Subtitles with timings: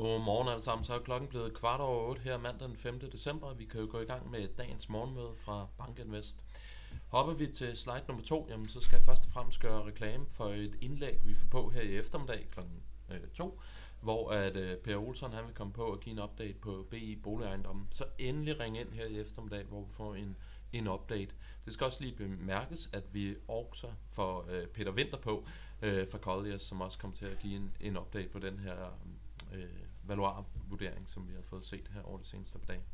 [0.00, 0.84] Godmorgen alle sammen.
[0.84, 3.00] Så er klokken blevet kvart over 8 her mandag den 5.
[3.00, 3.54] december.
[3.54, 6.44] Vi kan jo gå i gang med dagens morgenmøde fra Bankinvest.
[7.08, 10.26] Hopper vi til slide nummer 2, jamen, så skal jeg først og fremmest gøre reklame
[10.28, 13.60] for et indlæg, vi får på her i eftermiddag klokken øh, 2,
[14.00, 17.20] hvor at øh, Per Olsen han vil komme på og give en update på BI
[17.22, 17.86] Boligejendommen.
[17.90, 20.36] Så endelig ring ind her i eftermiddag, hvor vi får en,
[20.72, 21.34] en update.
[21.64, 25.46] Det skal også lige bemærkes, at vi også får øh, Peter Winter på
[25.82, 28.98] øh, fra Colliers, som også kommer til at give en, en update på den her
[29.52, 32.84] øh, valuarvurdering, som vi har fået set her over det seneste par dage.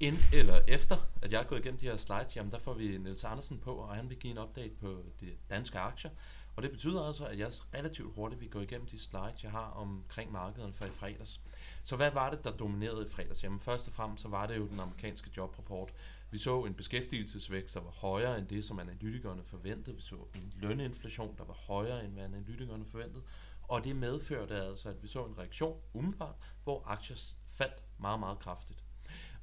[0.00, 2.98] Ind eller efter, at jeg er gået igennem de her slides, jamen der får vi
[2.98, 6.10] Niels Andersen på, og han vil give en update på de danske aktier.
[6.56, 9.70] Og det betyder altså, at jeg relativt hurtigt vil gå igennem de slides, jeg har
[9.70, 11.40] omkring markedet for i fredags.
[11.82, 13.44] Så hvad var det, der dominerede i fredags?
[13.44, 15.92] Jamen først og fremmest så var det jo den amerikanske jobrapport.
[16.30, 19.96] Vi så en beskæftigelsesvækst, der var højere end det, som analytikerne forventede.
[19.96, 23.22] Vi så en løninflation, der var højere end hvad analytikerne forventede.
[23.70, 26.34] Og det medførte altså, at vi så en reaktion umiddelbart,
[26.64, 27.16] hvor aktier
[27.48, 28.84] faldt meget, meget kraftigt.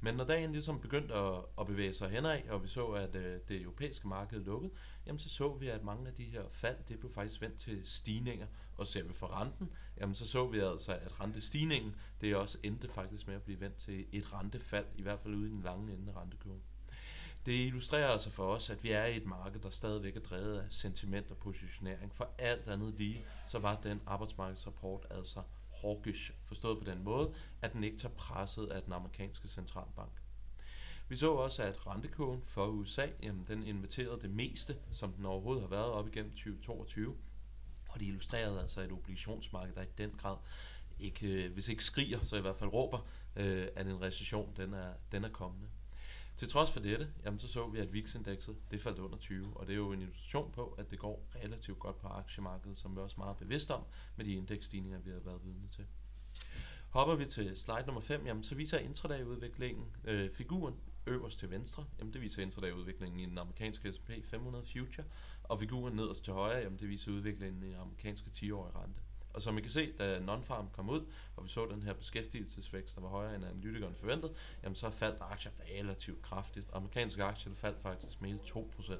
[0.00, 3.40] Men når dagen ligesom begyndte at, at bevæge sig henad, og vi så, at øh,
[3.48, 4.72] det europæiske marked lukkede,
[5.06, 7.86] jamen så så vi, at mange af de her fald, det blev faktisk vendt til
[7.86, 8.46] stigninger.
[8.76, 12.88] Og ser vi for renten, jamen så så vi altså, at rentestigningen, det også endte
[12.88, 15.92] faktisk med at blive vendt til et rentefald, i hvert fald ude i den lange
[15.92, 16.62] ende af rentekurven.
[17.46, 20.58] Det illustrerer altså for os, at vi er i et marked, der stadigvæk er drevet
[20.58, 22.14] af sentiment og positionering.
[22.14, 25.42] For alt andet lige, så var den arbejdsmarkedsrapport altså
[25.82, 30.12] hawkish, forstået på den måde, at den ikke tager presset af den amerikanske centralbank.
[31.08, 35.62] Vi så også, at rentekurven for USA, jamen, den inviterede det meste, som den overhovedet
[35.62, 37.16] har været op igennem 2022.
[37.88, 40.36] Og det illustrerede altså et obligationsmarked, der i den grad
[41.00, 42.98] ikke, øh, hvis ikke skriger, så i hvert fald råber,
[43.36, 45.68] øh, at en recession den er, den er kommende.
[46.38, 49.66] Til trods for dette, jamen, så så vi, at VIX-indekset det faldt under 20, og
[49.66, 53.00] det er jo en illustration på, at det går relativt godt på aktiemarkedet, som vi
[53.00, 53.84] er også meget bevidst om
[54.16, 55.86] med de indeksstigninger, vi har været vidne til.
[56.90, 60.74] Hopper vi til slide nummer 5, jamen, så viser intraday-udviklingen øh, figuren
[61.06, 65.06] øverst til venstre, jamen, det viser intraday-udviklingen i den amerikanske S&P 500 Future,
[65.42, 69.00] og figuren nederst til højre, jamen, det viser udviklingen i den amerikanske 10-årige rente.
[69.38, 71.06] Og som I kan se, da Nonfarm kom ud,
[71.36, 75.16] og vi så den her beskæftigelsesvækst, der var højere end analytikeren forventede, jamen så faldt
[75.20, 76.66] aktier relativt kraftigt.
[76.72, 78.98] Amerikanske aktier faldt faktisk med hele 2%.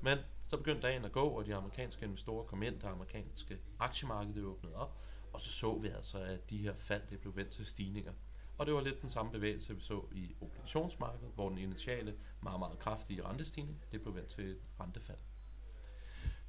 [0.00, 0.18] Men
[0.48, 4.74] så begyndte dagen at gå, og de amerikanske investorer kom ind, det amerikanske aktiemarked åbnede
[4.74, 4.98] op,
[5.32, 8.12] og så så vi altså, at de her fald det blev vendt til stigninger.
[8.58, 12.58] Og det var lidt den samme bevægelse, vi så i obligationsmarkedet, hvor den initiale meget,
[12.58, 15.18] meget kraftige rentestigning, det blev vendt til et rentefald.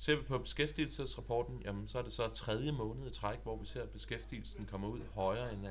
[0.01, 3.65] Ser vi på beskæftigelsesrapporten, jamen, så er det så tredje måned i træk, hvor vi
[3.65, 5.67] ser, at beskæftigelsen kommer ud højere end,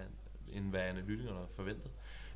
[0.53, 1.91] end hvad analytikerne har forventet.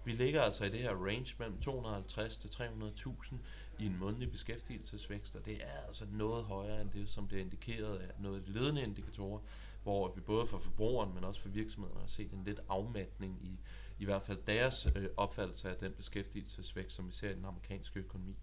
[0.05, 3.35] Vi ligger altså i det her range mellem 250 til 300.000
[3.79, 7.43] i en månedlig beskæftigelsesvækst, og det er altså noget højere end det, som det er
[7.43, 9.41] indikeret af noget af de ledende indikatorer,
[9.83, 13.61] hvor vi både for forbrugeren, men også for virksomhederne har set en lidt afmatning i,
[13.99, 18.01] i hvert fald deres øh, opfattelse af den beskæftigelsesvækst, som vi ser i den amerikanske
[18.01, 18.37] økonomi.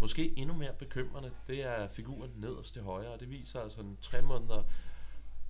[0.00, 3.98] Måske endnu mere bekymrende, det er figuren nederst til højre, og det viser altså en
[4.02, 4.62] tre måneder,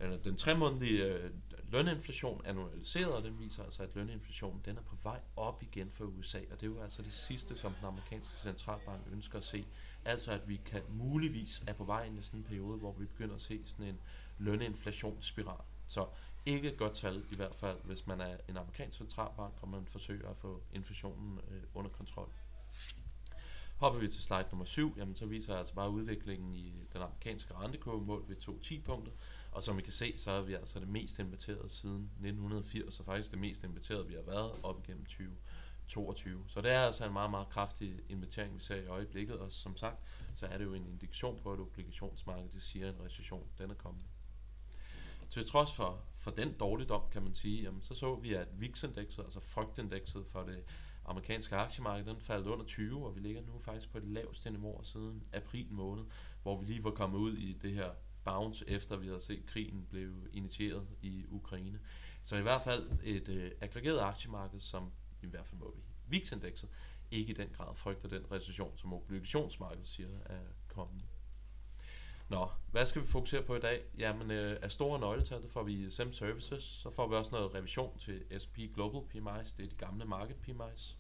[0.00, 1.30] eller den tre månedlige øh,
[1.72, 6.04] løninflation annualiseret, og den viser altså, at løninflationen den er på vej op igen for
[6.04, 9.64] USA, og det er jo altså det sidste, som den amerikanske centralbank ønsker at se.
[10.04, 13.06] Altså at vi kan muligvis er på vej ind i sådan en periode, hvor vi
[13.06, 13.98] begynder at se sådan en
[14.38, 15.64] løninflationsspiral.
[15.88, 16.06] Så
[16.46, 19.86] ikke et godt tal i hvert fald, hvis man er en amerikansk centralbank, og man
[19.86, 22.32] forsøger at få inflationen øh, under kontrol.
[23.76, 27.02] Hopper vi til slide nummer 7, jamen så viser jeg altså bare udviklingen i den
[27.02, 29.12] amerikanske rentekurve målt ved 2.10 punkter.
[29.50, 33.06] Og som I kan se, så er vi altså det mest inverterede siden 1980, og
[33.06, 36.44] faktisk det mest inverterede, vi har været op igennem 2022.
[36.46, 39.76] Så det er altså en meget, meget kraftig invertering, vi ser i øjeblikket, og som
[39.76, 39.98] sagt,
[40.34, 43.70] så er det jo en indikation på, at obligationsmarkedet det siger, at en recession den
[43.70, 44.04] er kommet.
[45.30, 49.22] Til trods for, for den dårligdom, kan man sige, jamen, så så vi, at VIX-indekset,
[49.24, 50.64] altså frygtindekset for det
[51.04, 54.82] amerikanske aktiemarked, den faldt under 20, og vi ligger nu faktisk på det laveste niveau
[54.82, 56.04] siden april måned,
[56.42, 57.90] hvor vi lige var kommet ud i det her
[58.24, 61.80] bounce, efter vi havde set krigen blev initieret i Ukraine.
[62.22, 64.92] Så i hvert fald et øh, aggregeret aktiemarked, som
[65.22, 66.68] i hvert fald må vi VIX-indekset,
[67.10, 71.04] ikke i den grad frygter den recession, som obligationsmarkedet siger er kommende.
[72.28, 73.82] Nå, hvad skal vi fokusere på i dag?
[73.98, 77.54] Jamen, øh, af store nøgletal, der får vi SEM Services, så får vi også noget
[77.54, 80.98] revision til SP Global PMIs, det er de gamle market PMIs.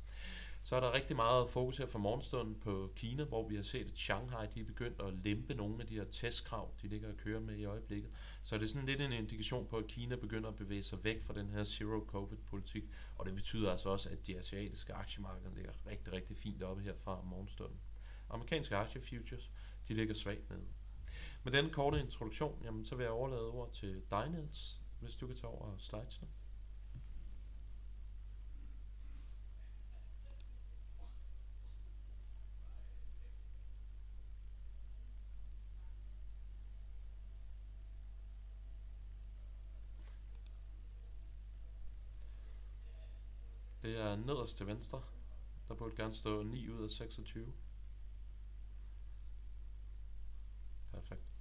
[0.62, 3.90] Så er der rigtig meget fokus her fra morgenstunden på Kina, hvor vi har set,
[3.90, 7.16] at Shanghai de er begyndt at lempe nogle af de her testkrav, de ligger og
[7.16, 8.10] kører med i øjeblikket.
[8.42, 11.22] Så det er sådan lidt en indikation på, at Kina begynder at bevæge sig væk
[11.22, 12.84] fra den her zero-covid-politik,
[13.18, 16.94] og det betyder altså også, at de asiatiske aktiemarkeder ligger rigtig, rigtig fint oppe her
[17.04, 17.80] fra morgenstunden.
[18.30, 19.50] Amerikanske aktiefutures,
[19.88, 20.66] de ligger svagt nede.
[21.44, 25.26] Med den korte introduktion, jamen, så vil jeg overlade ord til dig, Niels, hvis du
[25.26, 26.28] kan tage over slidesene.
[43.82, 45.02] Det er nederst til venstre.
[45.68, 47.52] Der burde gerne stå 9 ud af 26.
[50.92, 51.33] Perfekt.